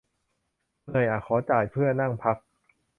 [0.87, 2.37] เหนื่อยอะ ขอจ่ายเพื่อนั่งพัก